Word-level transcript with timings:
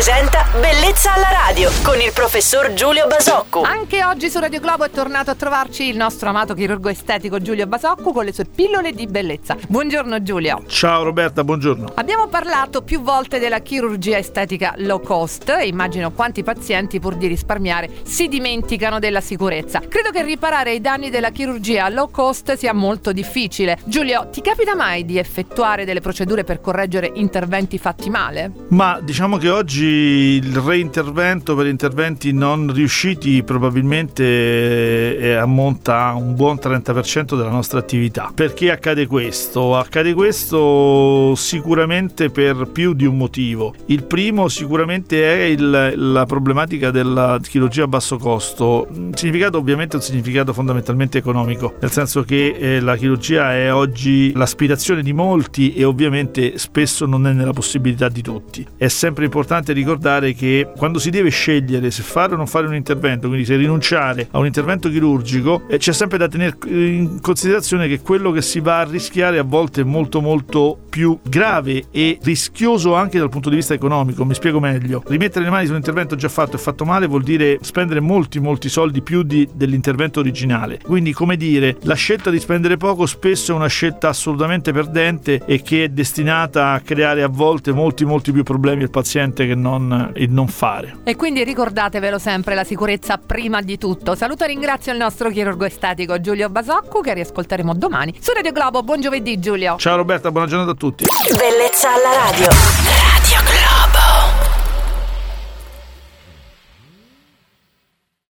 presenta 0.00 0.49
Bellezza 0.52 1.14
alla 1.14 1.30
radio 1.30 1.70
con 1.84 2.00
il 2.00 2.10
professor 2.12 2.72
Giulio 2.72 3.06
Basocco. 3.06 3.62
Anche 3.62 4.02
oggi 4.02 4.28
su 4.28 4.40
Radio 4.40 4.58
Globo 4.58 4.82
è 4.82 4.90
tornato 4.90 5.30
a 5.30 5.36
trovarci 5.36 5.84
il 5.84 5.96
nostro 5.96 6.28
amato 6.28 6.54
chirurgo 6.54 6.88
estetico 6.88 7.38
Giulio 7.38 7.68
Basocco 7.68 8.10
con 8.10 8.24
le 8.24 8.32
sue 8.32 8.46
pillole 8.46 8.90
di 8.90 9.06
bellezza. 9.06 9.56
Buongiorno 9.68 10.20
Giulio. 10.24 10.64
Ciao 10.66 11.04
Roberta, 11.04 11.44
buongiorno. 11.44 11.92
Abbiamo 11.94 12.26
parlato 12.26 12.82
più 12.82 13.00
volte 13.00 13.38
della 13.38 13.60
chirurgia 13.60 14.18
estetica 14.18 14.74
low 14.78 15.00
cost 15.00 15.50
e 15.50 15.68
immagino 15.68 16.10
quanti 16.10 16.42
pazienti 16.42 16.98
pur 16.98 17.14
di 17.14 17.28
risparmiare 17.28 17.88
si 18.02 18.26
dimenticano 18.26 18.98
della 18.98 19.20
sicurezza. 19.20 19.78
Credo 19.86 20.10
che 20.10 20.24
riparare 20.24 20.72
i 20.72 20.80
danni 20.80 21.10
della 21.10 21.30
chirurgia 21.30 21.88
low 21.90 22.10
cost 22.10 22.54
sia 22.54 22.74
molto 22.74 23.12
difficile. 23.12 23.78
Giulio, 23.84 24.30
ti 24.32 24.40
capita 24.40 24.74
mai 24.74 25.04
di 25.04 25.16
effettuare 25.16 25.84
delle 25.84 26.00
procedure 26.00 26.42
per 26.42 26.60
correggere 26.60 27.08
interventi 27.14 27.78
fatti 27.78 28.10
male? 28.10 28.50
Ma 28.70 28.98
diciamo 29.00 29.36
che 29.36 29.48
oggi 29.48 30.38
il 30.40 30.56
reintervento 30.56 31.54
per 31.54 31.66
interventi 31.66 32.32
non 32.32 32.72
riusciti 32.72 33.42
probabilmente 33.42 35.18
eh, 35.18 35.34
ammonta 35.34 36.06
a 36.06 36.14
un 36.14 36.34
buon 36.34 36.56
30% 36.56 37.36
della 37.36 37.50
nostra 37.50 37.78
attività. 37.78 38.32
Perché 38.34 38.70
accade 38.70 39.06
questo? 39.06 39.76
Accade 39.76 40.14
questo 40.14 41.34
sicuramente 41.36 42.30
per 42.30 42.68
più 42.72 42.94
di 42.94 43.04
un 43.04 43.16
motivo. 43.16 43.74
Il 43.86 44.04
primo 44.04 44.48
sicuramente 44.48 45.22
è 45.22 45.42
il, 45.44 45.92
la 45.94 46.24
problematica 46.24 46.90
della 46.90 47.38
chirurgia 47.42 47.84
a 47.84 47.88
basso 47.88 48.16
costo. 48.16 48.88
Significato 49.14 49.58
ovviamente 49.58 49.96
un 49.96 50.02
significato 50.02 50.52
fondamentalmente 50.52 51.18
economico, 51.18 51.74
nel 51.80 51.90
senso 51.90 52.22
che 52.22 52.56
eh, 52.58 52.80
la 52.80 52.96
chirurgia 52.96 53.54
è 53.54 53.72
oggi 53.72 54.32
l'aspirazione 54.34 55.02
di 55.02 55.12
molti 55.12 55.74
e 55.74 55.84
ovviamente 55.84 56.56
spesso 56.56 57.04
non 57.04 57.26
è 57.26 57.32
nella 57.32 57.52
possibilità 57.52 58.08
di 58.08 58.22
tutti. 58.22 58.66
È 58.76 58.88
sempre 58.88 59.24
importante 59.26 59.48
importante 59.72 60.29
ricordare 60.30 60.34
che 60.34 60.68
quando 60.76 60.98
si 60.98 61.10
deve 61.10 61.30
scegliere 61.30 61.90
se 61.90 62.02
fare 62.02 62.34
o 62.34 62.36
non 62.36 62.46
fare 62.46 62.66
un 62.66 62.74
intervento, 62.74 63.28
quindi 63.28 63.44
se 63.44 63.56
rinunciare 63.56 64.28
a 64.30 64.38
un 64.38 64.46
intervento 64.46 64.88
chirurgico, 64.88 65.62
eh, 65.68 65.78
c'è 65.78 65.92
sempre 65.92 66.18
da 66.18 66.28
tenere 66.28 66.56
in 66.66 67.20
considerazione 67.20 67.88
che 67.88 68.00
quello 68.00 68.30
che 68.30 68.42
si 68.42 68.60
va 68.60 68.80
a 68.80 68.84
rischiare 68.84 69.38
a 69.38 69.42
volte 69.42 69.82
è 69.82 69.84
molto 69.84 70.20
molto 70.20 70.78
più 70.90 71.18
grave 71.22 71.84
e 71.90 72.18
rischioso 72.22 72.94
anche 72.94 73.18
dal 73.18 73.30
punto 73.30 73.48
di 73.48 73.56
vista 73.56 73.72
economico. 73.72 74.24
Mi 74.24 74.34
spiego 74.34 74.60
meglio. 74.60 75.02
Rimettere 75.06 75.44
le 75.44 75.50
mani 75.50 75.64
su 75.64 75.70
un 75.70 75.78
intervento 75.78 76.16
già 76.16 76.28
fatto 76.28 76.56
e 76.56 76.58
fatto 76.58 76.84
male 76.84 77.06
vuol 77.06 77.22
dire 77.22 77.58
spendere 77.62 78.00
molti 78.00 78.40
molti 78.40 78.68
soldi 78.68 79.00
più 79.00 79.22
di, 79.22 79.48
dell'intervento 79.54 80.20
originale. 80.20 80.80
Quindi, 80.82 81.12
come 81.12 81.36
dire, 81.36 81.76
la 81.82 81.94
scelta 81.94 82.30
di 82.30 82.38
spendere 82.38 82.76
poco 82.76 83.06
spesso 83.06 83.52
è 83.52 83.54
una 83.54 83.68
scelta 83.68 84.08
assolutamente 84.08 84.72
perdente 84.72 85.42
e 85.46 85.62
che 85.62 85.84
è 85.84 85.88
destinata 85.88 86.72
a 86.72 86.80
creare 86.80 87.22
a 87.22 87.28
volte 87.28 87.72
molti 87.72 88.04
molti 88.04 88.32
più 88.32 88.42
problemi 88.42 88.82
al 88.82 88.90
paziente 88.90 89.46
che 89.46 89.54
non 89.54 90.12
il 90.16 90.30
non 90.30 90.48
fare. 90.48 90.98
E 91.04 91.14
quindi 91.16 91.44
ricordatevelo 91.44 92.18
sempre 92.18 92.54
la 92.54 92.64
sicurezza 92.64 93.18
prima 93.18 93.62
di 93.62 93.78
tutto. 93.78 94.14
Saluto 94.14 94.44
e 94.44 94.48
ringrazio 94.48 94.92
il 94.92 94.98
nostro 94.98 95.30
chirurgo 95.30 95.64
estetico 95.64 96.20
Giulio 96.20 96.48
Basocco 96.48 97.00
che 97.00 97.14
riascolteremo 97.14 97.74
domani 97.74 98.14
su 98.18 98.32
Radio 98.32 98.52
Globo. 98.52 98.82
Buon 98.82 99.00
giovedì 99.00 99.38
Giulio. 99.38 99.76
Ciao 99.76 99.96
Roberta, 99.96 100.30
buona 100.30 100.46
giornata 100.46 100.72
a 100.72 100.74
tutti. 100.80 101.04
Bellezza 101.36 101.92
alla 101.92 102.12
radio. 102.14 102.89